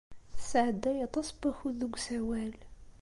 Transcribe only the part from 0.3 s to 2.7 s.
Tesɛedday aṭas n wakud deg usawal.